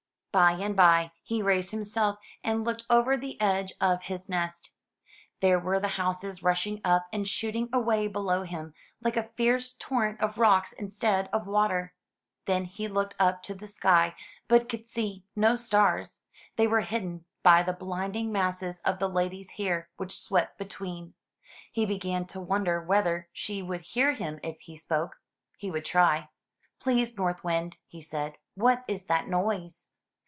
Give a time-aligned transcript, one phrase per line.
[0.33, 4.71] By and by he raised himself and looked over the edge of his nest.
[5.41, 10.21] There were the houses rushing up and shooting away below him, like a fierce torrent
[10.21, 11.93] of rocks instead of water.
[12.45, 14.15] Then he looked up to the sky,
[14.47, 16.21] but could see no stars;
[16.55, 21.13] they were hid den by the blinding masses of the lady's hair which swept between.
[21.73, 25.19] He began to wonder whether she would hear him if he spoke.
[25.57, 26.29] He would try.
[26.79, 29.89] "Please, North Wind," he said, "what is that noise?''